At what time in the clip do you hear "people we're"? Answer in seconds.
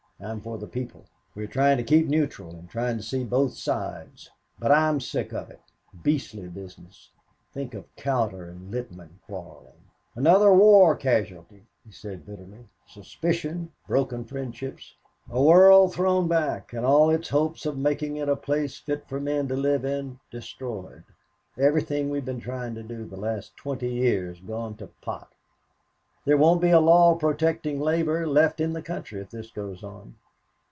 0.67-1.47